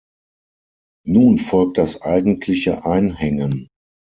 [1.05, 3.67] Nun folgt das eigentliche Einhängen.